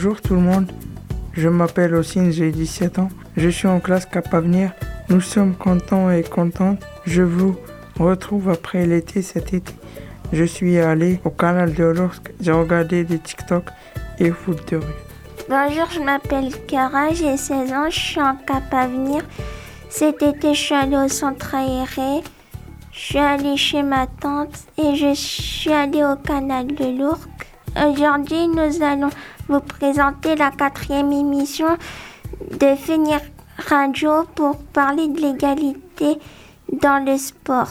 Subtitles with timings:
[0.00, 0.70] Bonjour tout le monde,
[1.32, 3.08] je m'appelle Ossine, j'ai 17 ans.
[3.36, 4.70] Je suis en classe Cap Avenir.
[5.08, 6.80] Nous sommes contents et contentes.
[7.04, 7.56] Je vous
[7.98, 9.74] retrouve après l'été cet été.
[10.32, 13.64] Je suis allé au canal de l'Orsk, j'ai regardé des TikTok
[14.20, 14.84] et foot de rue.
[15.48, 19.24] Bonjour, je m'appelle Cara, j'ai 16 ans, je suis en Cap Avenir.
[19.90, 22.22] Cet été, je suis allée au centre aéré.
[22.92, 27.47] Je suis allée chez ma tante et je suis allée au canal de l'Ourcq.
[27.76, 29.10] Aujourd'hui, nous allons
[29.48, 31.66] vous présenter la quatrième émission
[32.50, 33.20] de Finir
[33.68, 36.18] Radio pour parler de l'égalité
[36.82, 37.70] dans le sport.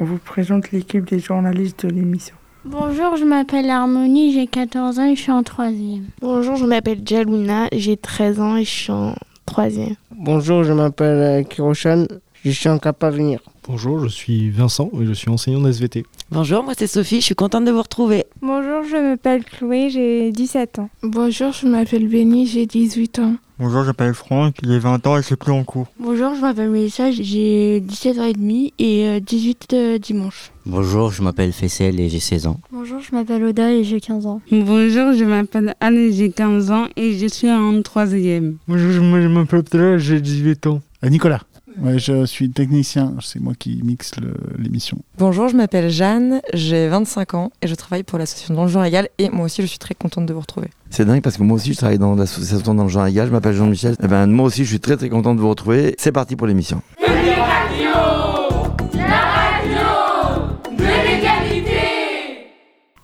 [0.00, 2.34] On vous présente l'équipe des journalistes de l'émission.
[2.64, 6.06] Bonjour, je m'appelle Harmonie, j'ai 14 ans et je suis en troisième.
[6.20, 9.14] Bonjour, je m'appelle Jaluna, j'ai 13 ans et je suis en
[9.46, 9.94] troisième.
[10.14, 12.06] Bonjour, je m'appelle euh, Kiroshan,
[12.44, 13.40] je suis en cap à venir.
[13.66, 16.04] Bonjour, je suis Vincent et je suis enseignant de SVT.
[16.30, 18.26] Bonjour, moi c'est Sophie, je suis contente de vous retrouver.
[18.42, 20.90] Bonjour, je m'appelle Chloé, j'ai 17 ans.
[21.02, 23.36] Bonjour, je m'appelle Benny, j'ai 18 ans.
[23.58, 25.86] Bonjour, je m'appelle Franck, j'ai 20 ans et je suis plus en cours.
[25.98, 30.52] Bonjour, je m'appelle Mélissa, j'ai 17 ans et demi et 18 euh, dimanche.
[30.66, 32.60] Bonjour, je m'appelle Fessel et j'ai 16 ans.
[32.70, 34.42] Bonjour, je m'appelle Oda et j'ai 15 ans.
[34.52, 38.58] Bonjour, je m'appelle Anne et j'ai 15 ans et je suis en troisième.
[38.68, 40.82] Bonjour, je m'appelle Ptala, j'ai 18 ans.
[41.04, 41.40] Euh, Nicolas.
[41.80, 44.12] Ouais, je suis technicien, c'est moi qui mixe
[44.58, 44.98] l'émission.
[45.16, 48.84] Bonjour, je m'appelle Jeanne, j'ai 25 ans et je travaille pour l'association Dans le genre
[48.84, 50.70] égal et moi aussi je suis très contente de vous retrouver.
[50.90, 53.32] C'est dingue parce que moi aussi je travaille dans l'association Dans le genre égal, je
[53.32, 53.94] m'appelle Jean-Michel.
[54.02, 55.94] Et ben moi aussi je suis très très content de vous retrouver.
[55.98, 56.82] C'est parti pour l'émission.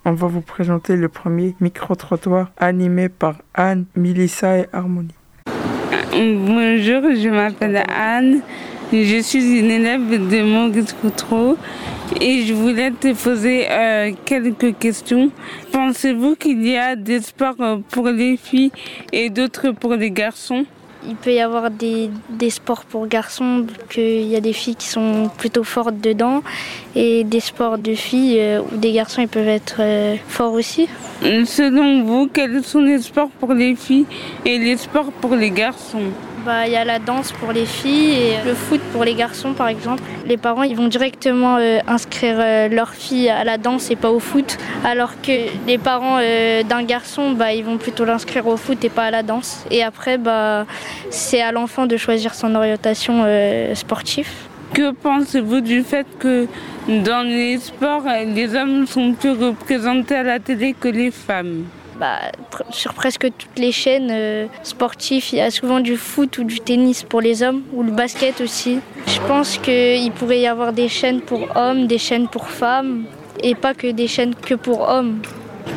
[0.07, 5.15] On va vous présenter le premier micro-trottoir animé par Anne, Milissa et Harmonie.
[6.11, 8.41] Bonjour, je m'appelle Anne.
[8.93, 11.57] Je suis une élève de Maurice Coutreau
[12.21, 15.31] et je voulais te poser euh, quelques questions.
[15.71, 17.55] Pensez-vous qu'il y a des sports
[17.89, 18.71] pour les filles
[19.11, 20.65] et d'autres pour les garçons?
[21.07, 24.87] Il peut y avoir des, des sports pour garçons, qu'il y a des filles qui
[24.87, 26.41] sont plutôt fortes dedans,
[26.95, 30.87] et des sports de filles euh, où des garçons ils peuvent être euh, forts aussi.
[31.21, 34.05] Selon vous, quels sont les sports pour les filles
[34.45, 36.11] et les sports pour les garçons?
[36.45, 39.53] Bah, il y a la danse pour les filles et le foot pour les garçons
[39.53, 40.03] par exemple.
[40.27, 44.11] Les parents ils vont directement euh, inscrire euh, leur fille à la danse et pas
[44.11, 45.31] au foot, alors que
[45.65, 49.11] les parents euh, d'un garçon bah, ils vont plutôt l'inscrire au foot et pas à
[49.11, 49.65] la danse.
[49.71, 50.65] Et après bah,
[51.09, 53.25] c'est à l'enfant de choisir son orientation
[53.73, 54.29] sportive.
[54.73, 56.47] Que pensez-vous du fait que
[56.87, 61.65] dans les sports, les hommes sont plus représentés à la télé que les femmes?
[61.99, 62.19] Bah,
[62.71, 66.59] sur presque toutes les chaînes euh, sportives, il y a souvent du foot ou du
[66.59, 68.79] tennis pour les hommes, ou le basket aussi.
[69.07, 73.05] Je pense qu'il pourrait y avoir des chaînes pour hommes, des chaînes pour femmes,
[73.41, 75.21] et pas que des chaînes que pour hommes.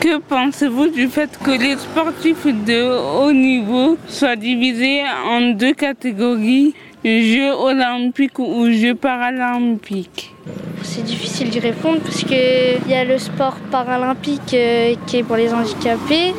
[0.00, 2.82] Que pensez-vous du fait que les sportifs de
[3.20, 6.74] haut niveau soient divisés en deux catégories,
[7.04, 10.34] Jeux olympiques ou Jeux paralympiques?
[10.82, 15.36] C'est difficile d'y répondre parce qu'il y a le sport paralympique euh, qui est pour
[15.36, 16.34] les handicapés.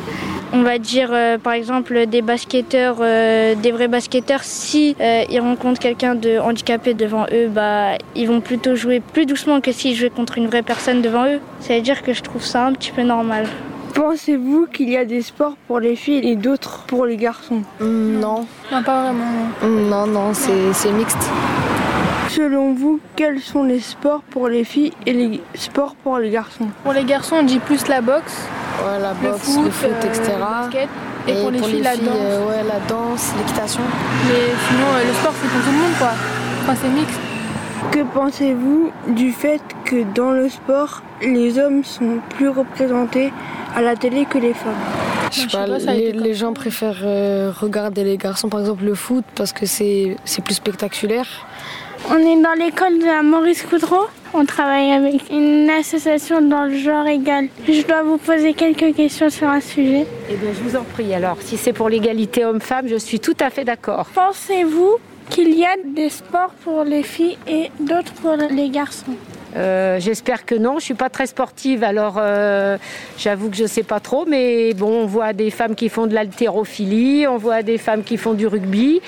[0.51, 5.79] On va dire euh, par exemple des basketteurs, euh, des vrais basketteurs, si ils rencontrent
[5.79, 10.09] quelqu'un de handicapé devant eux, bah, ils vont plutôt jouer plus doucement que s'ils jouaient
[10.09, 11.39] contre une vraie personne devant eux.
[11.59, 13.45] Ça veut dire que je trouve ça un petit peu normal.
[13.93, 17.61] Pensez-vous qu'il y a des sports pour les filles et d'autres pour les garçons?
[17.81, 18.45] Non.
[18.71, 19.49] Non, pas vraiment.
[19.63, 21.29] Non, non, c'est mixte.
[22.29, 26.67] Selon vous, quels sont les sports pour les filles et les sports pour les garçons?
[26.83, 28.45] Pour les garçons, on dit plus la boxe,
[28.85, 30.21] ouais, la boxe, le foot, etc.
[30.29, 30.89] Euh, le basket.
[31.27, 32.07] Et, pour les filles, la danse.
[32.07, 33.81] Euh, ouais, la danse, l'équitation.
[34.27, 36.11] Mais sinon, euh, le sport, c'est pour tout le monde, quoi.
[36.61, 37.19] Enfin, c'est mixte.
[37.91, 43.33] Que pensez-vous du fait que dans le sport, les hommes sont plus représentés
[43.75, 44.73] à la télé que les femmes?
[45.31, 47.03] Je sais pas, les, gens préfèrent
[47.59, 51.27] regarder les garçons, par exemple le foot, parce que c'est plus spectaculaire.
[52.07, 54.07] On est dans l'école de Maurice Coudreau.
[54.33, 57.49] On travaille avec une association dans le genre égal.
[57.67, 60.05] Je dois vous poser quelques questions sur un sujet.
[60.29, 61.13] Eh bien, je vous en prie.
[61.13, 64.07] Alors, si c'est pour l'égalité homme-femme, je suis tout à fait d'accord.
[64.13, 64.97] Pensez-vous
[65.29, 69.15] qu'il y a des sports pour les filles et d'autres pour les garçons?
[69.55, 70.79] Euh, J'espère que non.
[70.79, 72.77] Je suis pas très sportive, alors euh,
[73.17, 74.25] j'avoue que je sais pas trop.
[74.25, 78.17] Mais bon, on voit des femmes qui font de l'haltérophilie, on voit des femmes qui
[78.17, 79.01] font du rugby.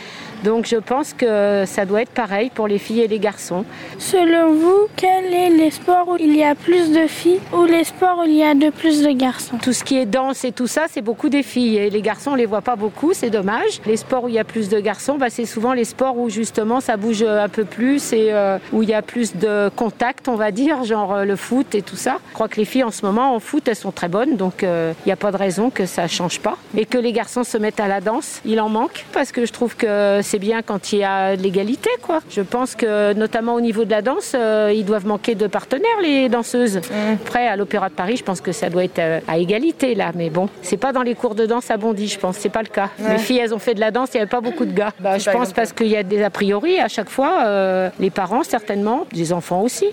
[0.44, 3.64] Donc je pense que ça doit être pareil pour les filles et les garçons.
[4.00, 7.84] Selon vous, quels sont les sports où il y a plus de filles ou les
[7.84, 9.58] sports où il y a de plus de garçons?
[9.62, 11.78] Tout ce qui est danse et tout ça, c'est beaucoup des filles.
[11.78, 13.82] Et les garçons, on les voit pas beaucoup, c'est dommage.
[13.86, 16.30] Les sports où il y a plus de garçons, bah, c'est souvent les sports où
[16.30, 20.28] justement ça bouge un peu plus et euh, où il y a plus de contact,
[20.32, 22.18] on va dire, genre euh, le foot et tout ça.
[22.30, 24.60] Je crois que les filles en ce moment en foot, elles sont très bonnes, donc
[24.62, 26.58] il euh, n'y a pas de raison que ça change pas.
[26.76, 29.52] Et que les garçons se mettent à la danse, il en manque, parce que je
[29.52, 32.20] trouve que c'est bien quand il y a de l'égalité, quoi.
[32.30, 36.02] Je pense que notamment au niveau de la danse, euh, ils doivent manquer de partenaires,
[36.02, 36.82] les danseuses.
[37.14, 40.12] Après, à l'Opéra de Paris, je pense que ça doit être à égalité, là.
[40.16, 42.62] Mais bon, c'est pas dans les cours de danse à Bondy, je pense, c'est pas
[42.62, 42.90] le cas.
[43.00, 44.92] Les filles, elles ont fait de la danse, il n'y avait pas beaucoup de gars.
[45.00, 48.44] Bah, je pense parce qu'il y a des a priori à chaque fois, les parents
[48.44, 49.88] certainement, des enfants aussi.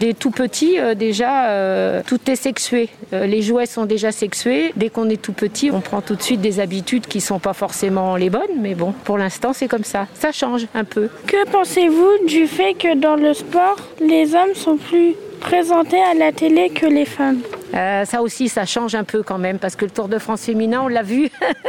[0.00, 2.88] Des tout petits, déjà, tout est sexué.
[3.12, 4.72] les jouets sont déjà sexués.
[4.76, 7.52] Dès qu'on est tout petit, on prend tout de suite des habitudes qui sont pas
[7.52, 10.06] forcément les bonnes, mais bon, pour l'instant, c'est comme ça.
[10.14, 11.08] Ça change un peu.
[11.26, 15.14] Que pensez-vous du fait que dans le sport, les hommes sont plus
[15.44, 17.42] présentés à la télé que les femmes
[17.74, 20.42] euh, ça aussi, ça change un peu quand même, parce que le Tour de France
[20.42, 21.28] féminin, on l'a vu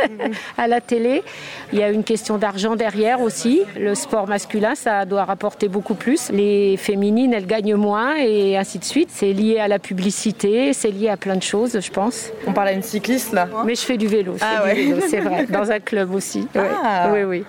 [0.57, 1.23] à la télé.
[1.73, 3.63] Il y a une question d'argent derrière aussi.
[3.75, 6.29] Le sport masculin, ça doit rapporter beaucoup plus.
[6.29, 9.09] Les féminines, elles gagnent moins et ainsi de suite.
[9.11, 12.29] C'est lié à la publicité, c'est lié à plein de choses, je pense.
[12.45, 14.61] On parle à une cycliste là Mais je fais du vélo, ah
[15.09, 16.47] c'est vrai, dans un club aussi.
[16.55, 17.09] Ah.
[17.11, 17.43] Oui, oui.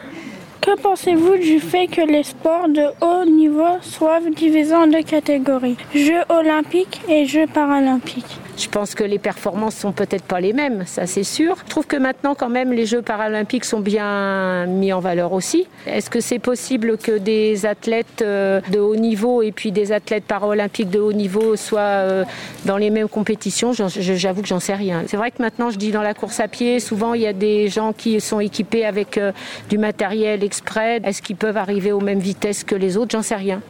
[0.66, 5.76] Que pensez-vous du fait que les sports de haut niveau soient divisés en deux catégories?
[5.94, 10.85] Jeux olympiques et Jeux paralympiques je pense que les performances sont peut-être pas les mêmes,
[10.87, 11.56] ça c'est sûr.
[11.64, 15.67] Je trouve que maintenant quand même les Jeux paralympiques sont bien mis en valeur aussi.
[15.87, 20.25] Est-ce que c'est possible que des athlètes euh, de haut niveau et puis des athlètes
[20.25, 22.25] paralympiques de haut niveau soient euh,
[22.64, 23.73] dans les mêmes compétitions?
[23.73, 25.02] J'avoue que j'en sais rien.
[25.06, 27.32] C'est vrai que maintenant je dis dans la course à pied, souvent il y a
[27.32, 29.32] des gens qui sont équipés avec euh,
[29.69, 31.00] du matériel exprès.
[31.05, 33.11] Est-ce qu'ils peuvent arriver aux mêmes vitesses que les autres?
[33.12, 33.61] J'en sais rien.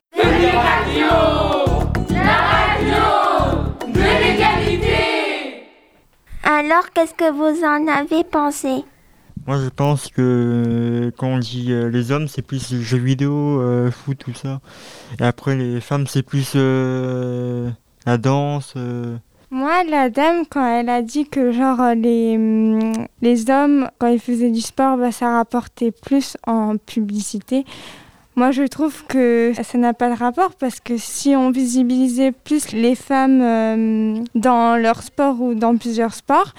[6.49, 8.85] Alors, qu'est-ce que vous en avez pensé?
[9.49, 13.91] Moi, je pense que quand on dit euh, les hommes, c'est plus jeux vidéo, euh,
[13.91, 14.61] foot, tout ça.
[15.19, 17.69] Et après, les femmes, c'est plus euh,
[18.07, 18.75] la danse.
[19.51, 22.39] Moi, la dame, quand elle a dit que genre les,
[23.23, 27.65] les hommes, quand ils faisaient du sport, bah, ça rapportait plus en publicité.
[28.39, 32.73] Moi, je trouve que ça n'a pas de rapport parce que si on visibilisait plus
[32.73, 36.53] les femmes euh, dans leur sport ou dans plusieurs sports,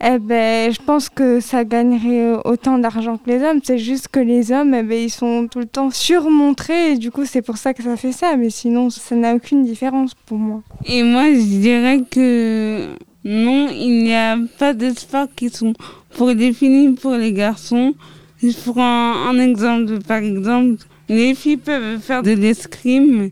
[0.00, 3.58] eh ben, je pense que ça gagnerait autant d'argent que les hommes.
[3.64, 7.10] C'est juste que les hommes, eh ben, ils sont tout le temps surmontrés et du
[7.10, 8.36] coup, c'est pour ça que ça fait ça.
[8.36, 10.62] Mais sinon, ça n'a aucune différence pour moi.
[10.84, 12.90] Et moi, je dirais que
[13.24, 15.72] non, il n'y a pas de sports qui sont
[16.16, 17.94] pour définis pour les garçons.
[18.40, 23.30] Je prends un exemple, par exemple, les filles peuvent faire de l'escrime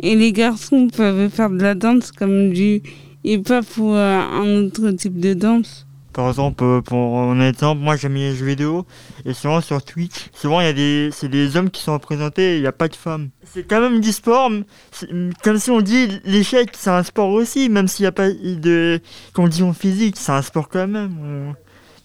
[0.00, 2.82] et les garçons peuvent faire de la danse comme du
[3.24, 5.86] hip-hop ou euh, un autre type de danse.
[6.12, 8.86] Par exemple, euh, pour un exemple, moi j'aime les jeux vidéo
[9.24, 12.56] et souvent sur Twitch, souvent il y a des, c'est des hommes qui sont représentés
[12.56, 13.30] il n'y a pas de femmes.
[13.42, 14.50] C'est quand même du sport,
[15.42, 19.00] comme si on dit l'échec c'est un sport aussi, même s'il n'y a pas de
[19.32, 21.54] conditions physiques, c'est un sport quand même.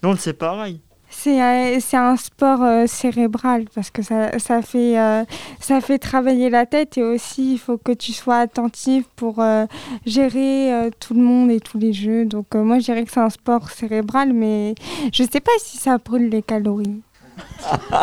[0.02, 0.82] Donc c'est pareil.
[1.22, 5.26] C'est un sport euh, cérébral parce que ça, ça, fait, euh,
[5.60, 9.66] ça fait travailler la tête et aussi il faut que tu sois attentif pour euh,
[10.06, 12.24] gérer tout le monde et tous les jeux.
[12.24, 14.76] Donc moi je dirais que c'est un sport cérébral mais
[15.12, 17.02] je sais pas si ça brûle les calories.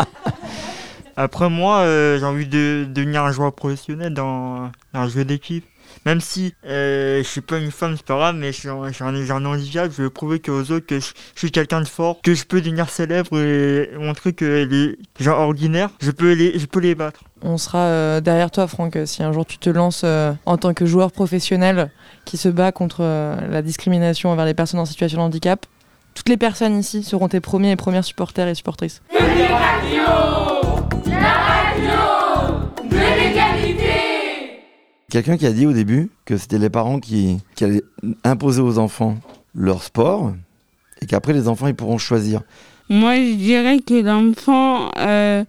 [1.16, 1.86] Après moi
[2.18, 5.64] j'ai envie de devenir un joueur professionnel dans un jeu d'équipe.
[6.06, 9.90] Même si euh, je suis pas une femme, c'est pas grave, mais j'ai un, handicap,
[9.90, 12.88] je veux prouver aux autres que je, suis quelqu'un de fort, que je peux devenir
[12.88, 17.24] célèbre et montrer que les gens ordinaires, je peux les, je peux les battre.
[17.42, 20.74] On sera euh, derrière toi, Franck, si un jour tu te lances euh, en tant
[20.74, 21.90] que joueur professionnel
[22.24, 25.66] qui se bat contre euh, la discrimination envers les personnes en situation de handicap.
[26.14, 29.02] Toutes les personnes ici seront tes premiers et premières supporters et supportrices.
[35.10, 37.84] Quelqu'un qui a dit au début que c'était les parents qui, allaient
[38.24, 39.16] imposer aux enfants
[39.54, 40.32] leur sport
[41.00, 42.42] et qu'après les enfants ils pourront choisir.
[42.88, 45.44] Moi je dirais que l'enfant euh,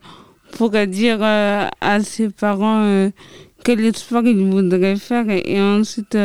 [0.53, 3.09] pourrait dire euh, à ses parents euh,
[3.63, 6.17] quel sport il voudrait faire et ensuite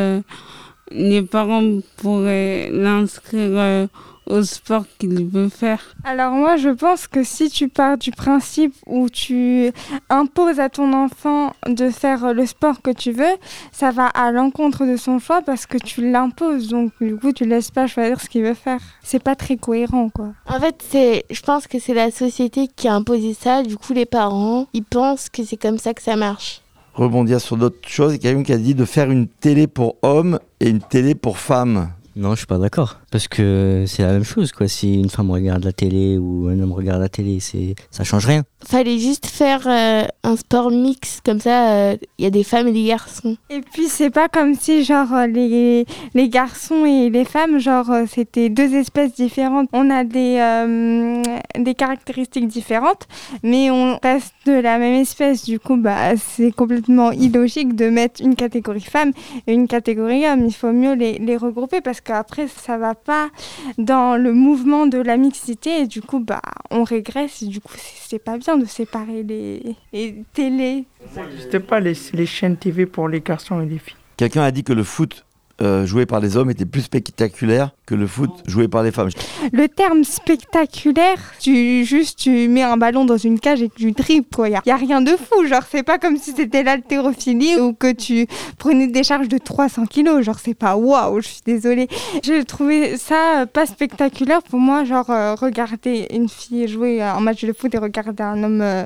[0.91, 3.89] les parents pourraient l'inscrire
[4.33, 8.75] au sport qu'il veut faire Alors moi je pense que si tu pars du principe
[8.87, 9.71] où tu
[10.09, 13.37] imposes à ton enfant de faire le sport que tu veux,
[13.73, 16.69] ça va à l'encontre de son choix parce que tu l'imposes.
[16.69, 18.81] Donc du coup tu laisses pas choisir ce qu'il veut faire.
[19.03, 20.33] C'est pas très cohérent quoi.
[20.47, 23.63] En fait c'est, je pense que c'est la société qui a imposé ça.
[23.63, 26.63] Du coup les parents ils pensent que c'est comme ça que ça marche
[26.95, 28.15] rebondir sur d'autres choses.
[28.15, 30.81] Il y a quelqu'un qui a dit de faire une télé pour hommes et une
[30.81, 31.91] télé pour femmes.
[32.17, 33.02] Non, je suis pas d'accord.
[33.13, 34.67] Parce que c'est la même chose, quoi.
[34.69, 38.25] Si une femme regarde la télé ou un homme regarde la télé, c'est ça change
[38.25, 38.43] rien.
[38.67, 42.73] Fallait juste faire euh, un sport mix, comme ça, il y a des femmes et
[42.73, 43.37] des garçons.
[43.51, 47.91] Et puis, c'est pas comme si, genre, euh, les, les garçons et les femmes, genre,
[47.91, 49.69] euh, c'était deux espèces différentes.
[49.75, 51.23] On a des,
[51.59, 53.07] des caractéristiques différentes,
[53.43, 55.45] mais on reste de la même espèce.
[55.45, 59.13] Du coup, bah, c'est complètement illogique de mettre une catégorie femme
[59.47, 60.47] et une catégorie homme.
[60.47, 63.31] Il faut mieux les, les regrouper parce qu'après, ça va pas
[63.79, 67.75] dans le mouvement de la mixité et du coup, bah, on régresse et du coup,
[67.77, 70.85] c'est pas bien de séparer les, les télés.
[71.15, 73.97] Ça n'existe pas les, les chaînes TV pour les garçons et les filles.
[74.17, 75.25] Quelqu'un a dit que le foot
[75.61, 79.11] euh, joué par les hommes était plus spectaculaire que le foot joué par les femmes.
[79.53, 84.35] Le terme spectaculaire, tu juste tu mets un ballon dans une cage et tu tripes
[84.35, 84.49] quoi.
[84.49, 87.93] Il y, a rien de fou, genre c'est pas comme si c'était l'haltérophilie ou que
[87.93, 88.27] tu
[88.59, 91.89] prenais des charges de 300 kilos, genre c'est pas waouh, je suis désolée.
[92.23, 97.45] J'ai trouvé ça pas spectaculaire pour moi, genre euh, regarder une fille jouer un match
[97.45, 98.85] de foot et regarder un homme euh,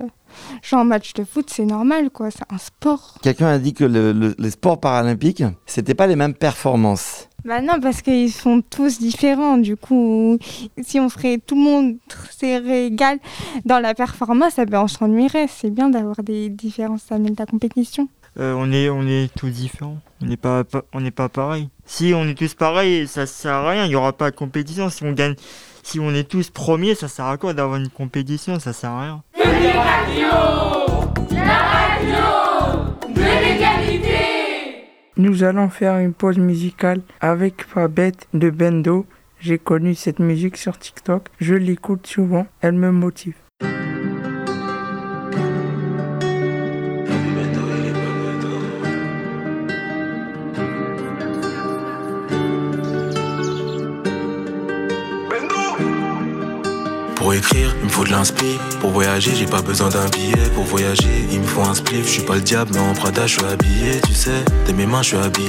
[0.62, 2.30] Genre, un match de foot, c'est normal, quoi.
[2.30, 3.18] C'est un sport.
[3.22, 3.84] Quelqu'un a dit que
[4.38, 7.28] les sports paralympiques, c'était pas les mêmes performances.
[7.44, 9.56] Bah non, parce qu'ils sont tous différents.
[9.56, 10.36] Du coup,
[10.82, 11.96] si on ferait tout le monde
[12.36, 13.20] serait égal
[13.64, 15.46] dans la performance, eh ben on s'ennuierait.
[15.48, 18.08] C'est bien d'avoir des différences, ça de la compétition.
[18.38, 19.98] Euh, on, est, on est tous différents.
[20.20, 21.68] On n'est pas, on n'est pas pareil.
[21.86, 23.84] Si on est tous pareils, ça sert à rien.
[23.84, 24.90] Il n'y aura pas de compétition.
[24.90, 25.36] Si on gagne,
[25.84, 28.58] si on est tous premiers, ça sert à quoi d'avoir une compétition?
[28.58, 29.22] Ça sert à rien.
[35.18, 39.06] Nous allons faire une pause musicale avec Fabette de Bendo.
[39.40, 41.28] J'ai connu cette musique sur TikTok.
[41.40, 42.46] Je l'écoute souvent.
[42.60, 43.34] Elle me motive.
[57.16, 58.10] Pour écrire, faut de.
[58.80, 60.50] Pour voyager, j'ai pas besoin d'un billet.
[60.54, 62.06] Pour voyager, il me faut un spliff.
[62.06, 64.44] Je suis pas le diable, mais en Prada, je suis habillé, tu sais.
[64.66, 65.46] De mes mains, je suis habillé.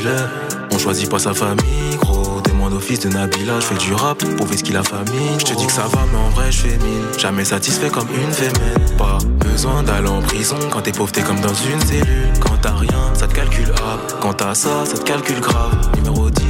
[0.72, 2.39] On choisit pas sa famille, gros.
[2.42, 5.36] Demande au fils de Nabila, je fais du rap pour ce qu'il a famille.
[5.39, 6.80] Je te dis que ça va, mais en vrai, je fais.
[7.18, 8.96] Jamais satisfait comme une femelle.
[8.98, 10.58] Pas besoin d'aller en prison.
[10.72, 12.32] Quand t'es pauvre, t'es comme dans une cellule.
[12.39, 14.13] Quand t'as rien, ça te calcule up.
[14.22, 15.77] Quand t'as ça, ça te calcule grave.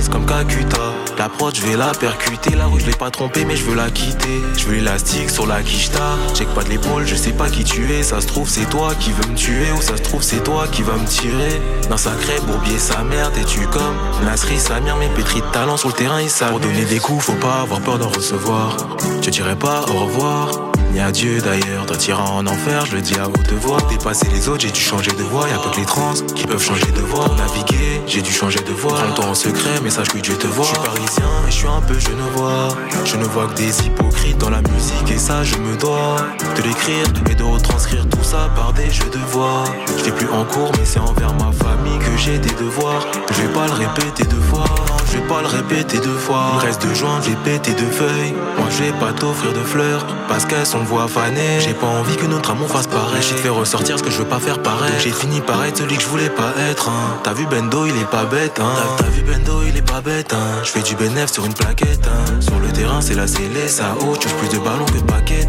[0.07, 0.93] 10 comme Kakuta.
[1.17, 2.55] La prod, je vais la percuter.
[2.55, 4.41] La rue, je l'ai pas trompé, mais je veux la quitter.
[4.57, 6.17] Je veux l'élastique sur la quicheta.
[6.33, 8.03] Check pas de l'épaule, je sais pas qui tu es.
[8.03, 9.71] Ça se trouve, c'est toi qui veux me tuer.
[9.77, 11.61] Ou ça se trouve, c'est toi qui va me tirer.
[11.89, 15.89] D'un sacré bourbier, sa mère, t'es-tu comme Nasri, sa mère, mes pétris de talent sur
[15.89, 16.51] le terrain, ils savent.
[16.51, 18.77] Pour donner des coups, faut pas avoir peur d'en recevoir.
[19.21, 21.85] Je dirais pas au revoir ni adieu d'ailleurs.
[21.85, 23.77] D'un tyran en enfer, je le dis à haute voix.
[23.89, 25.47] Dépasser les autres, j'ai dû changer de voix.
[25.49, 27.25] Y'a pas que les trans qui peuvent changer de voix.
[27.25, 28.93] Pour naviguer, j'ai dû changer de voix.
[28.93, 30.65] Prends-toi en secret, mais sache que Dieu te voit.
[30.65, 32.69] Je suis parisien et je suis un peu je ne vois.
[33.05, 36.17] Je ne vois que des hypocrites dans la musique et ça, je me dois
[36.55, 39.63] de l'écrire et de retranscrire tout ça par des jeux de voix.
[40.03, 43.05] Je plus en cours, mais c'est envers ma famille que j'ai des devoirs.
[43.31, 44.65] Je vais pas le répéter deux fois.
[45.09, 46.51] Je vais pas le répéter deux fois.
[46.55, 48.33] Il reste de joints, j'ai pété deux feuilles.
[48.57, 51.59] Moi, je vais pas t'offrir de fleurs parce qu'elles sont voix fanées.
[51.59, 53.21] J'ai pas envie que notre amour fasse pareil.
[53.21, 54.93] J'ai fait ressortir ce que je veux pas faire pareil.
[54.99, 56.89] J'ai fini par être celui que je voulais pas être.
[56.89, 57.17] Hein.
[57.23, 58.59] T'as vu Bendo, il est pas bête.
[58.59, 58.73] Hein.
[58.97, 60.33] T'as vu Bendo, il est pas bête.
[60.33, 60.61] Hein.
[60.63, 62.07] Je fais du bénéf sur une plaquette.
[62.07, 62.41] Hein.
[62.41, 64.17] Sur le terrain, c'est la scellée, ça haut.
[64.17, 65.47] Tu plus de ballons que de paquets.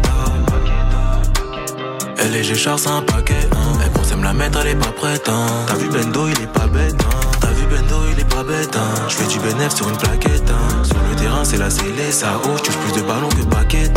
[2.21, 3.33] Elle est j'ai c'est un paquet.
[3.53, 3.79] Hein.
[3.83, 5.27] Elle pense me la mettre, elle est pas prête.
[5.29, 5.47] Hein.
[5.67, 6.95] T'as vu Bendo, il est pas bête.
[6.99, 7.31] Hein.
[7.39, 8.75] T'as vu Bendo, il est pas bête.
[8.75, 9.07] Hein.
[9.09, 10.49] Je fais du bénéf sur une plaquette.
[10.49, 10.83] Hein.
[10.83, 12.59] Sur le terrain, c'est la scellée, ça haut.
[12.63, 13.91] Tu plus de ballons que de paquets.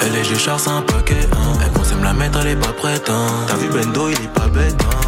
[0.00, 1.26] Elle est j'ai c'est un paquet.
[1.32, 1.58] Hein.
[1.64, 3.08] Elle pense me la mettre, elle est pas prête.
[3.08, 3.26] Hein.
[3.46, 4.76] T'as vu Bendo, il est pas bête.
[4.80, 5.07] Hein.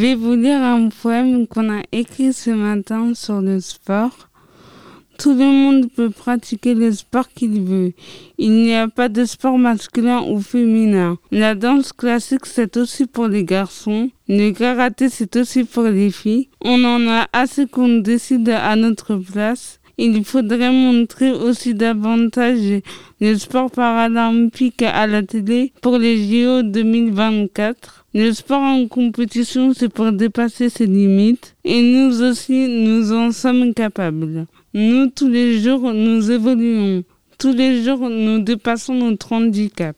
[0.00, 4.30] Vais vous lire un poème qu'on a écrit ce matin sur le sport.
[5.18, 7.92] Tout le monde peut pratiquer le sport qu'il veut.
[8.38, 11.18] Il n'y a pas de sport masculin ou féminin.
[11.30, 14.08] La danse classique, c'est aussi pour les garçons.
[14.28, 16.48] Le karaté, c'est aussi pour les filles.
[16.62, 19.80] On en a assez qu'on décide à notre place.
[19.98, 22.80] Il faudrait montrer aussi davantage
[23.20, 27.99] le sport paralympique à la télé pour les JO 2024.
[28.12, 31.54] Le sport en compétition, c'est pour dépasser ses limites?
[31.64, 34.46] Et nous aussi, nous en sommes capables.
[34.74, 37.04] Nous, tous les jours, nous évoluons.
[37.38, 39.96] Tous les jours, nous dépassons notre handicap.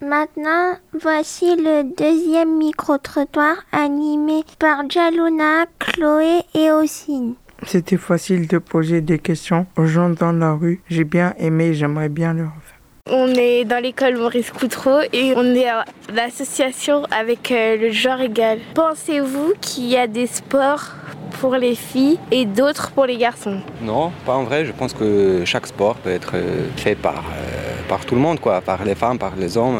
[0.00, 7.34] Maintenant, voici le deuxième micro-trottoir animé par Jaluna, Chloé et Ossine.
[7.66, 10.80] C'était facile de poser des questions aux gens dans la rue.
[10.88, 12.78] J'ai bien aimé, j'aimerais bien le refaire.
[13.12, 18.20] On est dans l'école Maurice Coutreau et on est à l'association avec euh, le genre
[18.20, 18.58] égal.
[18.74, 20.94] Pensez-vous qu'il y a des sports
[21.40, 23.60] pour les filles et d'autres pour les garçons?
[23.82, 24.64] Non, pas en vrai.
[24.64, 28.38] Je pense que chaque sport peut être euh, fait par, euh, par tout le monde,
[28.38, 29.78] quoi, par les femmes, par les hommes.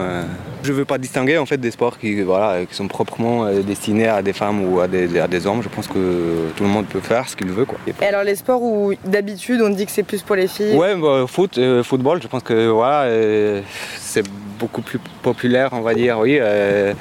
[0.62, 4.08] Je ne veux pas distinguer en fait des sports qui, voilà, qui sont proprement destinés
[4.08, 5.62] à des femmes ou à des, à des hommes.
[5.62, 7.64] Je pense que tout le monde peut faire ce qu'il veut.
[7.64, 7.78] Quoi.
[8.00, 10.94] Et alors les sports où d'habitude on dit que c'est plus pour les filles Ouais,
[10.96, 13.62] bah, foot, euh, football, je pense que voilà, euh,
[13.96, 14.24] c'est
[14.58, 16.92] beaucoup plus populaire, on va dire, oui, euh,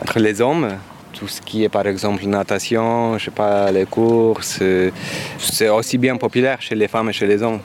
[0.00, 0.68] entre les hommes.
[1.18, 4.90] Tout ce qui est par exemple natation, je sais pas, les courses, euh,
[5.38, 7.60] c'est aussi bien populaire chez les femmes et chez les hommes.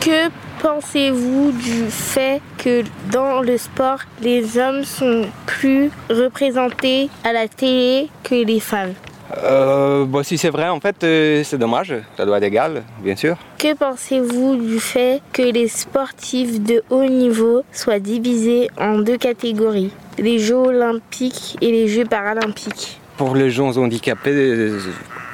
[0.00, 0.30] Que
[0.62, 2.82] pensez-vous du fait que
[3.12, 8.94] dans le sport, les hommes sont plus représentés à la télé que les femmes?
[9.38, 11.94] Euh, bon, si c'est vrai, en fait, euh, c'est dommage.
[12.16, 13.36] Ça doit être égal, bien sûr.
[13.58, 19.92] Que pensez-vous du fait que les sportifs de haut niveau soient divisés en deux catégories,
[20.18, 23.00] les Jeux olympiques et les Jeux paralympiques?
[23.16, 24.80] Pour les gens handicapés, euh,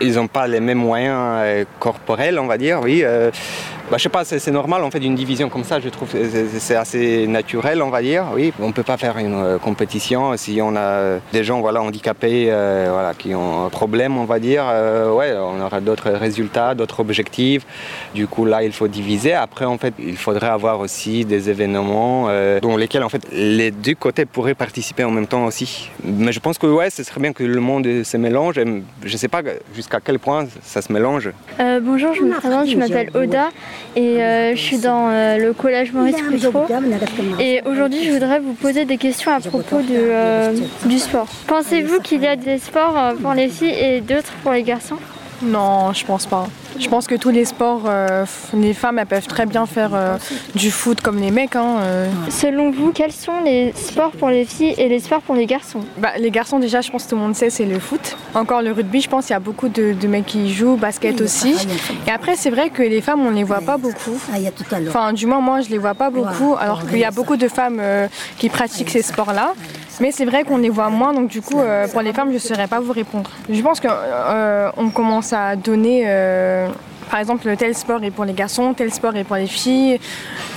[0.00, 3.04] ils n'ont pas les mêmes moyens euh, corporels, on va dire, oui.
[3.86, 5.88] Euh, bah, je sais pas, c'est c'est normal en fait d'une division comme ça, je
[5.88, 6.18] trouve que
[6.58, 8.52] c'est- assez naturel, on va dire, oui.
[8.60, 12.88] On peut pas faire une euh, compétition si on a des gens voilà, handicapés euh,
[12.92, 14.64] voilà, qui ont un problème, on va dire.
[14.66, 17.64] euh, ouais, on aura d'autres résultats, d'autres objectifs.
[18.14, 19.32] Du coup, là, il faut diviser.
[19.32, 23.70] Après, en fait, il faudrait avoir aussi des événements euh, dans lesquels en fait les
[23.70, 25.90] deux côtés pourraient participer en même temps aussi.
[26.04, 28.58] Mais je pense que ouais, ce serait bien que le monde se mélange.
[28.58, 28.64] Et
[29.04, 29.40] je sais pas
[29.74, 31.30] jusqu'à quel point ça se mélange.
[31.60, 33.48] Euh, bonjour, je me présente, je m'appelle Oda
[33.94, 36.66] et euh, je suis dans euh, le collège Maurice Coutreau.
[37.40, 40.52] Et aujourd'hui, je voudrais vous poser des questions à propos de, euh,
[40.84, 41.26] du sport.
[41.46, 44.96] Pensez-vous qu'il y a des sports pour les filles et d'autres pour les garçons?
[45.42, 46.46] Non, je pense pas.
[46.78, 50.16] Je pense que tous les sports, euh, les femmes elles peuvent très bien faire euh,
[50.54, 51.56] du foot comme les mecs.
[51.56, 52.08] hein, euh.
[52.28, 55.80] Selon vous, quels sont les sports pour les filles et les sports pour les garçons?
[55.98, 58.16] Bah, les garçons, déjà, je pense que tout le monde sait, c'est le foot.
[58.34, 60.76] Encore le rugby, je pense qu'il y a beaucoup de, de mecs qui y jouent,
[60.76, 61.54] basket aussi.
[62.06, 64.18] Et après, c'est vrai que les femmes, on ne les voit pas beaucoup.
[64.88, 67.48] Enfin, du moins, moi, je les vois pas beaucoup, alors qu'il y a beaucoup de
[67.48, 68.06] femmes euh,
[68.38, 69.54] qui pratiquent ces sports-là.
[69.98, 72.34] Mais c'est vrai qu'on les voit moins, donc du coup, euh, pour les femmes, je
[72.34, 73.30] ne saurais pas vous répondre.
[73.48, 76.04] Je pense qu'on commence à donner.
[77.10, 79.98] Par exemple, tel sport est pour les garçons, tel sport est pour les filles.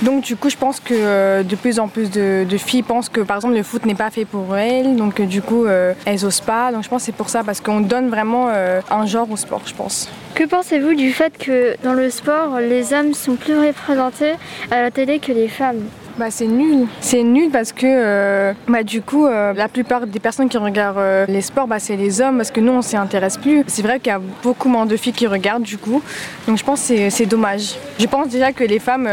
[0.02, 3.20] Donc, du coup, je pense que euh, de plus en plus de, filles pensent que,
[3.20, 4.96] par exemple, le foot n'est pas fait pour elles.
[4.96, 6.72] Donc, euh, du coup, euh, elles osent pas.
[6.72, 9.62] Donc, je pense que c'est pour ça, parce qu'on donne vraiment un genre au sport,
[9.64, 10.08] je pense.
[10.34, 14.32] Que pensez-vous du fait que dans le sport, les hommes sont plus représentés
[14.70, 15.82] à la télé que les femmes?
[16.20, 16.86] Bah c'est nul.
[17.00, 20.98] C'est nul parce que euh, bah, du coup euh, la plupart des personnes qui regardent
[20.98, 23.64] euh, les sports bah, c'est les hommes parce que nous on s'y intéresse plus.
[23.68, 26.02] C'est vrai qu'il y a beaucoup moins de filles qui regardent du coup.
[26.46, 27.76] Donc je pense que c'est- dommage.
[27.98, 29.08] Je pense déjà que les femmes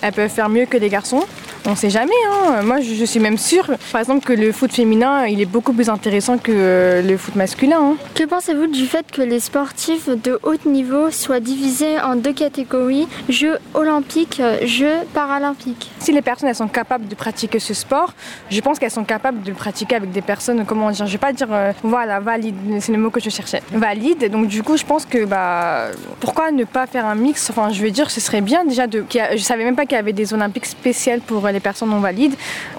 [0.00, 1.24] elles peuvent faire mieux que les garçons.
[1.66, 2.12] On sait jamais.
[2.30, 2.62] Hein.
[2.62, 5.72] Moi je, je suis même sûre par exemple que le foot féminin il est beaucoup
[5.72, 7.78] plus intéressant que euh, le foot masculin.
[7.80, 7.96] hein.
[8.14, 13.08] Que pensez-vous du fait que les sportifs de haut niveau soient divisés en deux catégories,
[13.30, 15.90] Jeux olympiques, Jeux paralympiques?
[16.00, 18.12] Si les personnes elles sont capables de pratiquer ce sport,
[18.50, 21.18] je pense qu'elles sont capables de le pratiquer avec des personnes, comment dire, je vais
[21.18, 24.30] pas dire, euh, voilà, valide, c'est le mot que je cherchais, valide.
[24.30, 25.86] Donc du coup, je pense que bah,
[26.20, 27.48] pourquoi ne pas faire un mix?
[27.48, 29.02] Enfin, je veux dire, ce serait bien déjà de.
[29.10, 32.34] je savais même pas qu'il y avait des Olympiques spéciales pour les personnes non valides.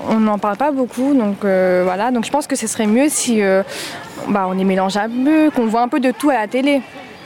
[0.08, 2.12] On n'en parle pas beaucoup, donc euh, voilà.
[2.12, 3.64] Donc je pense que ce serait mieux si euh,
[4.28, 6.82] bah, on les mélange un peu, qu'on voit un peu de tout à la télé.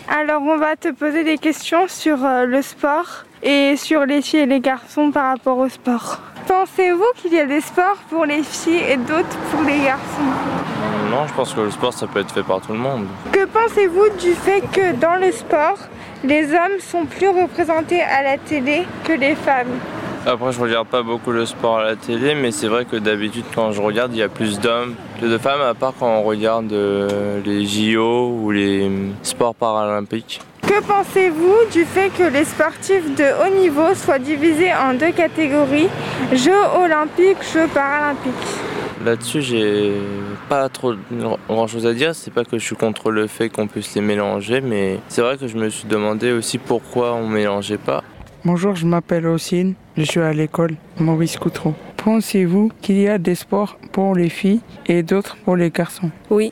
[0.08, 4.42] Alors on va te poser des questions sur euh, le sport et sur les filles
[4.42, 6.20] et les garçons par rapport au sport.
[6.48, 10.32] Pensez-vous qu'il y a des sports pour les filles et d'autres pour les garçons?
[11.12, 13.06] Non, je pense que le sport, ça peut être fait par tout le monde.
[13.32, 15.78] Que pensez-vous du fait que dans le sport,
[16.24, 19.78] les hommes sont plus représentés à la télé que les femmes?
[20.26, 23.46] Après, je regarde pas beaucoup le sport à la télé, mais c'est vrai que d'habitude,
[23.56, 26.24] quand je regarde, il y a plus d'hommes que de femmes, à part quand on
[26.24, 30.42] regarde euh, les JO ou les euh, sports paralympiques.
[30.62, 35.88] Que pensez-vous du fait que les sportifs de haut niveau soient divisés en deux catégories,
[36.34, 38.34] Jeux olympiques, Jeux paralympiques?
[39.04, 39.94] Là-dessus, j'ai
[40.50, 40.94] pas trop
[41.48, 42.14] grand chose à dire.
[42.14, 45.38] C'est pas que je suis contre le fait qu'on puisse les mélanger, mais c'est vrai
[45.38, 48.04] que je me suis demandé aussi pourquoi on mélangeait pas.
[48.52, 51.76] Bonjour, je m'appelle Ossine, je suis à l'école Maurice Coutreau.
[51.98, 56.10] Pensez-vous qu'il y a des sports pour les filles et d'autres pour les garçons?
[56.32, 56.52] Oui.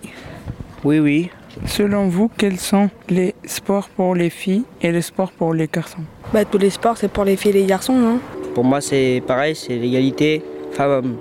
[0.84, 1.32] Oui, oui.
[1.66, 6.04] Selon vous, quels sont les sports pour les filles et les sports pour les garçons?
[6.32, 8.20] Bah, tous les sports, c'est pour les filles et les garçons, non
[8.54, 11.18] Pour moi, c'est pareil, c'est l'égalité femmes-hommes.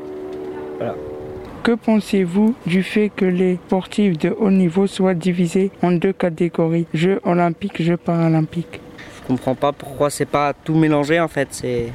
[1.62, 6.86] Que pensez-vous du fait que les sportifs de haut niveau soient divisés en deux catégories,
[6.92, 8.82] Jeux olympiques, Jeux paralympiques
[9.26, 11.48] comprends pas pourquoi c'est pas tout mélangé en fait.
[11.50, 11.92] C'est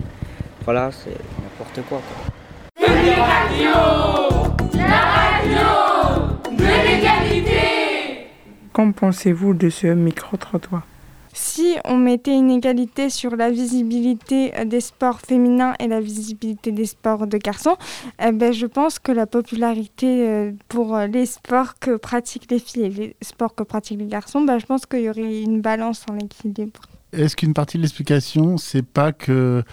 [0.65, 1.99] voilà, c'est n'importe quoi.
[1.99, 2.31] quoi.
[8.73, 10.83] Qu'en pensez-vous de ce micro-trottoir?
[11.33, 16.85] Si on mettait une égalité sur la visibilité des sports féminins et la visibilité des
[16.85, 17.77] sports de garçons,
[18.21, 22.83] eh ben, je pense que la popularité euh, pour les sports que pratiquent les filles
[22.83, 26.05] et les sports que pratiquent les garçons, ben, je pense qu'il y aurait une balance
[26.09, 26.81] en équilibre.
[27.13, 29.63] Est-ce qu'une partie de l'explication, c'est pas que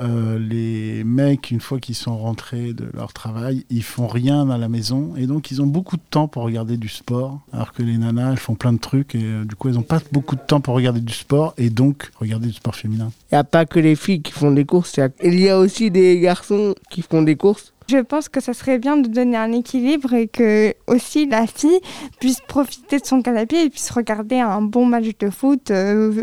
[0.00, 4.58] euh, les mecs, une fois qu'ils sont rentrés de leur travail, ils font rien à
[4.58, 7.82] la maison et donc ils ont beaucoup de temps pour regarder du sport, alors que
[7.82, 10.34] les nanas, elles font plein de trucs et euh, du coup, elles n'ont pas beaucoup
[10.36, 13.10] de temps pour regarder du sport et donc regarder du sport féminin.
[13.30, 15.38] Il n'y a pas que les filles qui font des courses, il y a- il
[15.40, 17.72] y a aussi des garçons qui font des courses.
[17.90, 21.80] Je pense que ça serait bien de donner un équilibre et que aussi la fille
[22.20, 26.22] puisse profiter de son canapé et puisse regarder un bon match de foot, euh,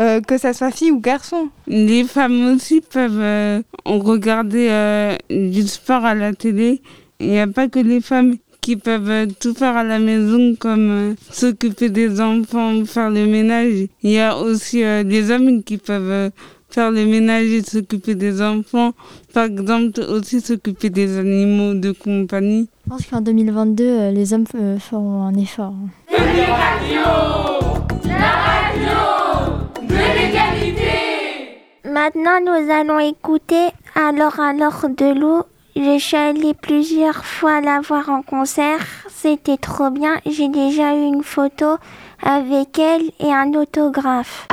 [0.00, 1.50] euh, que ça soit fille ou garçon.
[1.68, 6.82] Les femmes aussi peuvent euh, regarder du sport à la télé.
[7.20, 11.14] Il n'y a pas que les femmes qui peuvent tout faire à la maison comme
[11.30, 13.86] s'occuper des enfants, faire le ménage.
[14.02, 16.32] Il y a aussi des hommes qui peuvent
[16.74, 18.92] faire le ménage et s'occuper des enfants.
[19.32, 22.68] Par exemple, aussi s'occuper des animaux de compagnie.
[22.84, 25.74] Je pense qu'en 2022, euh, les hommes euh, feront un effort.
[31.84, 35.44] Maintenant, nous allons écouter Alors alors de l'eau.
[35.76, 38.80] Je suis allée plusieurs fois la voir en concert.
[39.08, 40.16] C'était trop bien.
[40.26, 41.76] J'ai déjà eu une photo
[42.22, 44.48] avec elle et un autographe.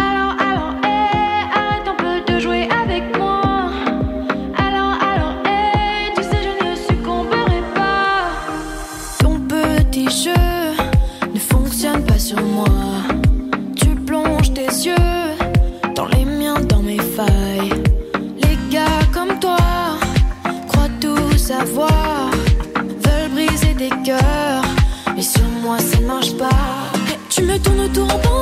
[27.63, 28.40] Tournes autour en pensant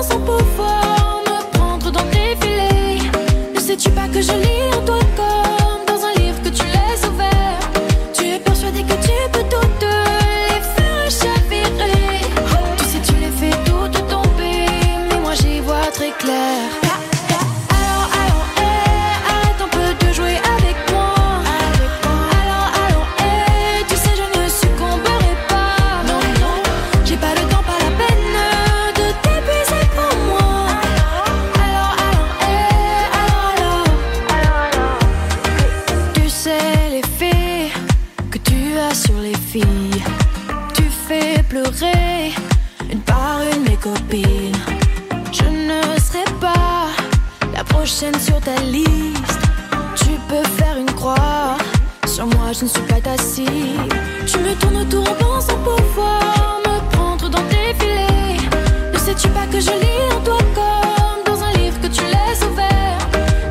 [59.52, 62.98] que je lis en toi comme dans un livre que tu laisses ouvert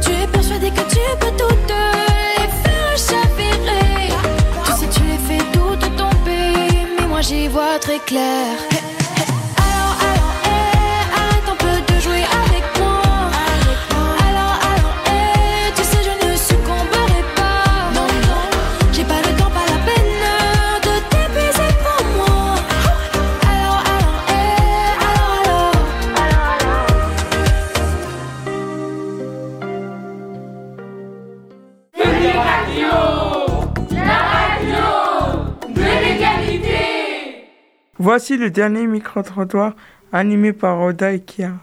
[0.03, 4.13] Tu es persuadé que tu peux toutes les faire chavirer.
[4.65, 8.78] Tu sais, tu les fais toutes tomber, mais moi j'y vois très clair.
[38.19, 39.75] Voici le dernier micro-trottoir
[40.11, 41.55] animé par Oda et Kiara.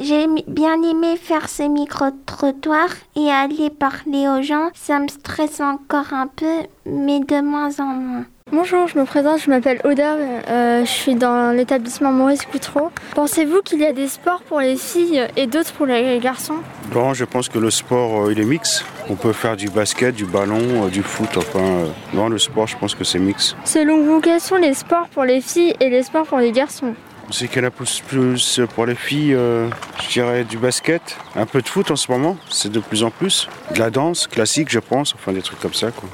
[0.00, 4.70] J'ai bien aimé faire ce micro-trottoir et aller parler aux gens.
[4.74, 8.24] Ça me stresse encore un peu, mais de moins en moins.
[8.52, 12.92] Bonjour, je me présente, je m'appelle Oda, euh, je suis dans l'établissement Maurice Coutreau.
[13.16, 16.58] Pensez-vous qu'il y a des sports pour les filles et d'autres pour les garçons?
[16.92, 18.84] Bon, je pense que le sport, euh, il est mix.
[19.10, 21.36] On peut faire du basket, du ballon, euh, du foot.
[21.36, 23.56] Enfin, non, le sport, je pense que c'est mix.
[23.64, 26.94] Selon vous, quels sont les sports pour les filles et les sports pour les garçons?
[27.32, 29.68] C'est qu'il y en a plus, plus pour les filles, euh,
[30.04, 33.10] je dirais du basket, un peu de foot en ce moment, c'est de plus en
[33.10, 33.48] plus.
[33.74, 35.90] De la danse classique, je pense, enfin des trucs comme ça.
[35.90, 36.08] Quoi.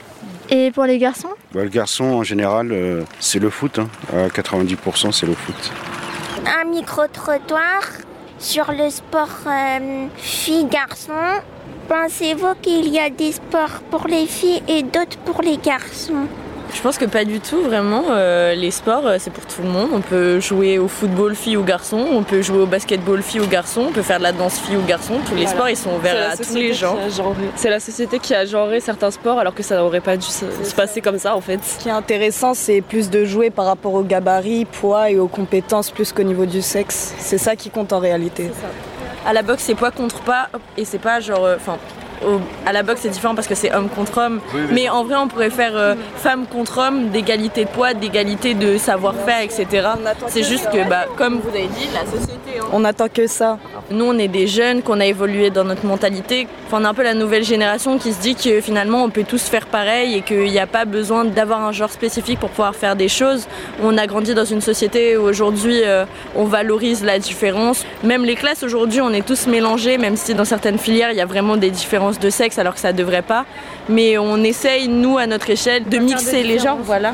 [0.55, 1.31] Et pour les garçons?
[1.55, 3.79] Bah, le garçon, en général, euh, c'est le foot.
[3.79, 3.89] hein.
[4.13, 5.73] À 90%, c'est le foot.
[6.47, 7.81] Un micro-trottoir
[8.39, 11.41] sur le sport euh, filles-garçons.
[11.89, 16.27] Pensez-vous qu'il y a des sports pour les filles et d'autres pour les garçons?
[16.75, 18.03] Je pense que pas du tout, vraiment.
[18.11, 19.91] Euh, les sports, euh, c'est pour tout le monde.
[19.93, 23.47] On peut jouer au football fille ou garçon, on peut jouer au basketball fille ou
[23.47, 25.15] garçon, on peut faire de la danse fille ou garçon.
[25.29, 25.51] Tous les Voilà.
[25.51, 26.97] sports, ils sont C'est ouverts la à tous société les qui gens.
[27.57, 30.47] C'est la société qui a genré certains sports alors que ça n'aurait pas dû se,
[30.65, 31.61] se passer comme ça en fait.
[31.63, 35.29] Ce qui est intéressant, c'est plus de jouer par rapport au gabarit, poids et aux
[35.29, 37.15] compétences plus qu'au niveau du sexe.
[37.19, 38.51] C'est ça qui compte en réalité.
[39.27, 41.45] À la boxe, c'est poids contre pas, et c'est pas genre.
[41.45, 41.77] euh, Enfin,
[42.27, 44.41] au- à la boxe, c'est différent parce que c'est homme contre homme.
[44.55, 44.73] Oui, oui.
[44.75, 48.79] Mais en vrai, on pourrait faire euh, femme contre homme, d'égalité de poids, d'égalité de
[48.79, 49.67] savoir-faire, etc.
[50.29, 52.59] C'est juste que, bah, comme vous avez dit, la société.
[52.61, 52.65] hein.
[52.73, 53.59] On attend que ça.
[53.91, 56.47] Nous, on est des jeunes, qu'on a évolué dans notre mentalité.
[56.67, 59.25] Enfin, on est un peu la nouvelle génération qui se dit que finalement, on peut
[59.25, 62.75] tous faire pareil et qu'il n'y a pas besoin d'avoir un genre spécifique pour pouvoir
[62.75, 63.47] faire des choses.
[63.83, 66.05] On a grandi dans une société où aujourd'hui, euh,
[66.37, 67.85] on valorise la différence.
[68.03, 71.21] Même les classes, aujourd'hui, on est tous mélangés, même si dans certaines filières, il y
[71.21, 73.45] a vraiment des différences de sexe alors que ça ne devrait pas.
[73.89, 76.79] Mais on essaye, nous, à notre échelle, de mixer les genres.
[76.83, 77.13] Voilà.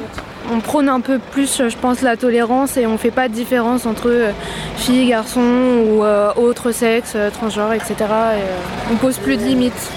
[0.50, 3.84] On prône un peu plus, je pense, la tolérance et on fait pas de différence
[3.84, 4.30] entre euh,
[4.76, 7.94] filles, garçons ou euh, autres sexes, euh, transgenres, etc.
[7.98, 9.90] Et, euh, on pose plus de limites.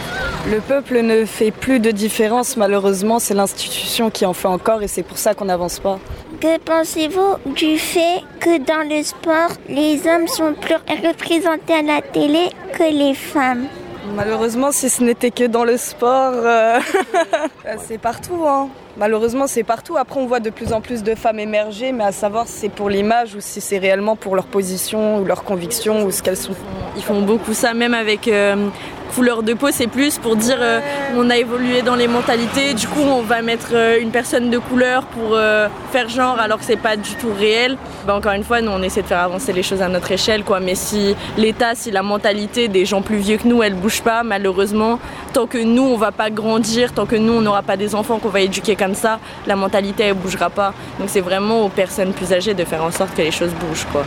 [0.50, 4.88] Le peuple ne fait plus de différence, malheureusement, c'est l'institution qui en fait encore et
[4.88, 6.00] c'est pour ça qu'on n'avance pas.
[6.42, 10.76] Que pensez-vous du fait que dans le sport, les hommes sont plus
[11.08, 13.68] représentés à la télé que les femmes?
[14.16, 16.80] Malheureusement, si ce n'était que dans le sport, euh,
[17.88, 18.44] c'est partout.
[18.48, 18.70] hein.
[18.98, 19.96] Malheureusement, c'est partout.
[19.98, 22.70] Après, on voit de plus en plus de femmes émerger, mais à savoir si c'est
[22.70, 26.38] pour l'image ou si c'est réellement pour leur position ou leur conviction ou ce qu'elles
[26.38, 26.54] sont.
[26.98, 28.68] Ils font beaucoup ça, même avec euh,
[29.14, 30.80] couleur de peau, c'est plus pour dire euh,
[31.16, 34.58] on a évolué dans les mentalités, du coup on va mettre euh, une personne de
[34.58, 37.78] couleur pour euh, faire genre alors que c'est pas du tout réel.
[38.08, 40.44] Bah, encore une fois, nous on essaie de faire avancer les choses à notre échelle,
[40.44, 40.60] quoi.
[40.60, 44.24] mais si l'État, si la mentalité des gens plus vieux que nous, elle bouge pas,
[44.24, 45.00] malheureusement,
[45.34, 48.20] tant que nous on va pas grandir, tant que nous on n'aura pas des enfants
[48.20, 50.74] qu'on va éduquer comme ça, la mentalité elle bougera pas.
[51.00, 53.88] Donc c'est vraiment aux personnes plus âgées de faire en sorte que les choses bougent.
[53.92, 54.04] Quoi.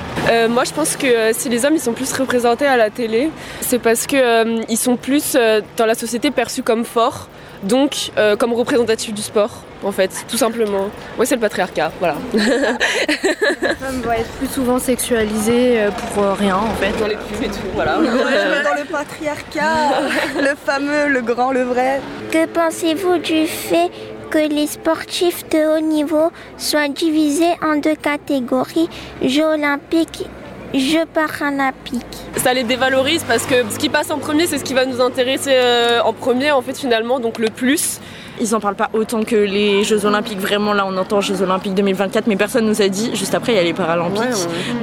[0.48, 3.78] Moi, je pense que si les hommes ils sont plus représentés à la télé, c'est
[3.78, 7.28] parce que ils sont plus euh, dans la société perçus comme forts,
[7.62, 10.90] donc euh, comme représentatifs du sport, en fait, tout simplement.
[11.18, 12.16] Ouais, c'est le patriarcat, voilà.
[12.34, 16.92] La femme va être plus souvent sexualisée euh, pour euh, rien en fait.
[16.98, 17.96] Dans les pubs et tout, voilà.
[17.96, 20.02] dans le patriarcat,
[20.40, 22.00] le fameux, le grand, le vrai.
[22.30, 23.90] Que pensez-vous du fait
[24.30, 28.88] que les sportifs de haut niveau soient divisés en deux catégories,
[29.22, 30.26] Jeux olympiques,
[30.74, 32.02] Jeux paralympiques
[32.36, 35.00] Ça les dévalorise parce que ce qui passe en premier, c'est ce qui va nous
[35.00, 38.00] intéresser euh, en premier, en fait, finalement, donc le plus.
[38.40, 40.40] Ils en parlent pas autant que les Jeux Olympiques.
[40.40, 43.14] Vraiment, là, on entend Jeux Olympiques 2024, mais personne nous a dit.
[43.14, 44.22] Juste après, il y a les Paralympiques.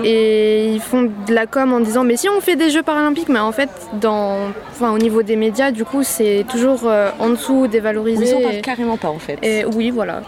[0.06, 3.28] Et ils font de la com en disant mais si on fait des Jeux paralympiques,
[3.28, 4.38] mais en fait dans,
[4.72, 8.30] enfin, au niveau des médias, du coup c'est toujours euh, en dessous dévalorisé.
[8.30, 9.38] Ils en parlent Et- carrément pas en fait.
[9.44, 10.22] Et oui, voilà.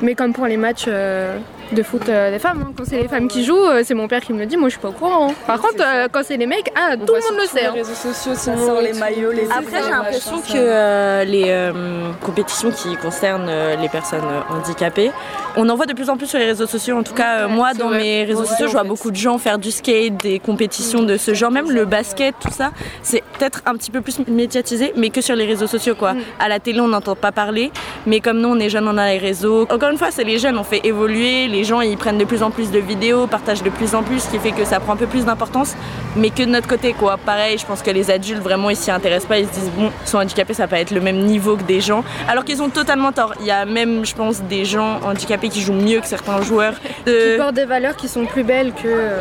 [0.00, 1.36] Mais comme pour les matchs euh,
[1.72, 2.72] de foot euh, des femmes, hein.
[2.76, 4.68] quand c'est les femmes qui jouent, euh, c'est mon père qui me le dit, moi
[4.68, 5.28] je suis pas au courant.
[5.30, 5.34] hein.
[5.46, 7.66] Par contre, euh, quand c'est les mecs, ah, tout le monde le sait.
[7.66, 7.72] hein.
[7.74, 12.10] Les réseaux sociaux, Ça sort les maillots, les Après, j'ai l'impression que euh, les euh,
[12.24, 15.10] compétitions qui concernent euh, les personnes handicapées,
[15.56, 16.96] on en voit de plus en plus sur les réseaux sociaux.
[16.96, 18.88] En tout cas, euh, moi, dans mes réseaux sociaux, je vois fait.
[18.88, 22.50] beaucoup de gens faire du skate, des compétitions de ce genre, même le basket, tout
[22.52, 22.70] ça.
[23.02, 26.14] C'est peut-être un petit peu plus médiatisé, mais que sur les réseaux sociaux, quoi.
[26.38, 27.70] À la télé, on n'entend pas parler,
[28.06, 29.66] mais comme nous, on est jeunes, on a les réseaux.
[29.70, 31.48] Encore une fois, c'est les jeunes, on fait évoluer.
[31.48, 34.20] Les gens, ils prennent de plus en plus de vidéos, partagent de plus en plus,
[34.20, 35.74] ce qui fait que ça prend un peu plus d'importance,
[36.16, 37.16] mais que de notre côté, quoi.
[37.18, 39.38] Pareil, je pense que les adultes, vraiment, ils s'y intéressent pas.
[39.38, 41.62] Ils se disent, bon, ils sont handicapés, ça va pas être le même niveau que
[41.62, 42.02] des gens.
[42.28, 43.34] Alors qu'ils ont totalement tort.
[43.40, 46.74] Il y a même, je pense, des gens handicapés qui jouent mieux que certains joueurs.
[47.04, 48.86] Qui portent des valeurs qui sont plus belles que.
[48.86, 49.20] euh,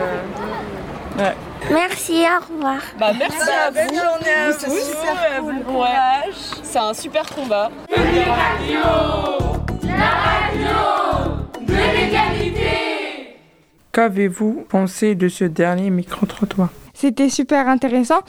[1.17, 1.35] Ouais.
[1.71, 2.77] Merci, au revoir.
[2.97, 3.35] Bah, merci
[3.67, 3.95] à belle vous.
[3.95, 5.55] journée à C'est vous, super cool.
[5.67, 6.31] bon Ouais.
[6.63, 7.69] C'est un super combat.
[13.99, 16.69] Qu'avez-vous pensé de ce dernier micro-trottoir?
[16.93, 18.21] C'était super intéressant.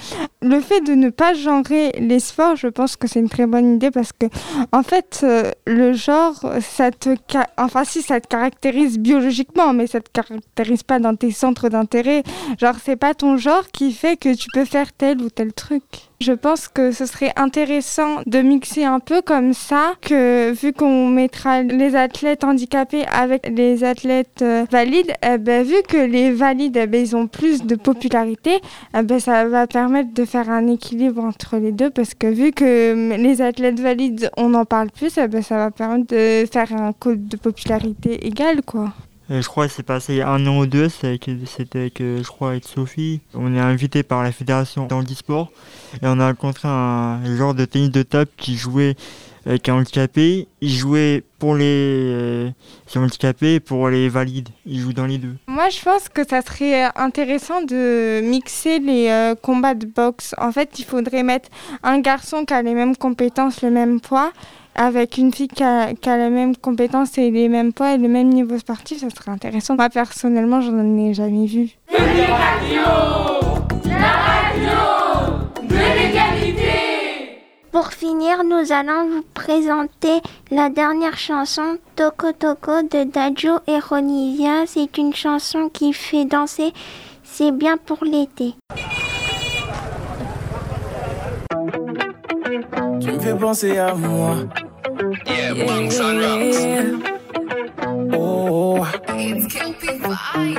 [0.42, 3.74] Le fait de ne pas genrer les sports, je pense que c'est une très bonne
[3.74, 4.24] idée parce que,
[4.72, 7.10] en fait, euh, le genre, ça te,
[7.58, 12.22] enfin si ça te caractérise biologiquement, mais ça te caractérise pas dans tes centres d'intérêt.
[12.58, 15.82] Genre, c'est pas ton genre qui fait que tu peux faire tel ou tel truc.
[16.20, 21.08] Je pense que ce serait intéressant de mixer un peu comme ça, que vu qu'on
[21.08, 26.76] mettra les athlètes handicapés avec les athlètes euh, valides, eh ben, vu que les valides,
[26.76, 28.60] eh ben, ils ont plus de popularité,
[28.94, 32.52] eh ben, ça va permettre de faire un équilibre entre les deux, parce que vu
[32.52, 36.46] que hum, les athlètes valides, on en parle plus, eh ben, ça va permettre de
[36.50, 38.92] faire un code de popularité égal, quoi.
[39.30, 42.64] Euh, je crois que c'est passé un an ou deux, c'était avec, je crois, avec
[42.64, 43.20] Sophie.
[43.34, 45.52] On est invité par la fédération d'handisport
[46.02, 48.96] et on a rencontré un genre de tennis de table qui jouait
[49.50, 52.50] euh, qui est handicapé, il jouait pour les, euh,
[52.94, 54.48] les handicapés et pour les valides.
[54.64, 55.34] Il joue dans les deux.
[55.48, 60.34] Moi, je pense que ça serait intéressant de mixer les euh, combats de boxe.
[60.38, 61.48] En fait, il faudrait mettre
[61.82, 64.30] un garçon qui a les mêmes compétences, le même poids,
[64.76, 67.98] avec une fille qui a, qui a les mêmes compétences et les mêmes poids et
[67.98, 69.00] le même niveau sportif.
[69.00, 69.74] Ça serait intéressant.
[69.74, 71.70] Moi, personnellement, j'en ai jamais vu.
[77.72, 84.66] Pour finir, nous allons vous présenter la dernière chanson Toko Toko de Dajo et Ronisia.
[84.66, 86.72] C'est une chanson qui fait danser.
[87.22, 88.54] C'est bien pour l'été.
[93.00, 94.36] Tu me fais penser à moi.
[98.12, 98.84] Oh.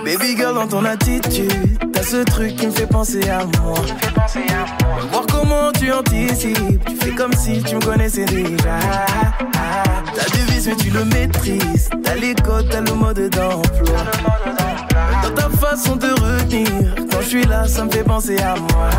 [0.06, 3.76] Baby girl, dans ton attitude, ce truc qui me fait penser à moi.
[5.12, 8.80] Voir comment tu anticipes, tu fais comme si tu me connaissais déjà.
[10.16, 11.90] T'as des vices, mais tu le maîtrises.
[12.04, 13.98] T'as les codes, t'as le mode d'emploi.
[15.24, 18.90] Dans ta façon de retenir, quand je suis là, ça me fait penser à moi.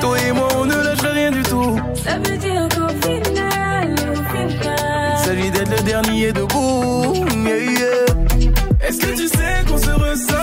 [0.00, 1.80] Toi et moi, on ne lâche rien du tout.
[2.04, 5.16] Ça veut dire qu'au final, au final.
[5.24, 6.65] Celui d'être le dernier debout.
[8.86, 10.35] Est-ce que tu sais qu'on se ressent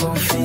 [0.00, 0.39] veut dire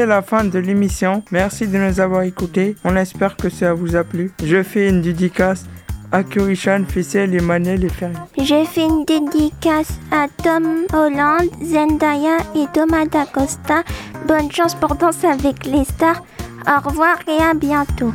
[0.00, 1.22] C'est la fin de l'émission.
[1.30, 2.74] Merci de nous avoir écoutés.
[2.84, 4.32] On espère que ça vous a plu.
[4.42, 5.66] Je fais une dédicace
[6.10, 8.14] à Kurishan, Fessel, Emmanuel et Ferry.
[8.38, 13.82] J'ai fait une dédicace à Tom Holland, Zendaya et Thomas D'Acosta.
[14.26, 16.24] Bonne chance pour danser avec les stars.
[16.66, 18.10] Au revoir et à bientôt.